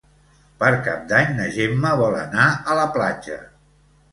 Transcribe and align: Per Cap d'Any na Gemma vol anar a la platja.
Per 0.61 0.69
Cap 0.87 1.03
d'Any 1.11 1.29
na 1.41 1.45
Gemma 1.57 1.91
vol 2.01 2.17
anar 2.25 2.49
a 2.75 2.79
la 2.81 2.89
platja. 2.97 3.39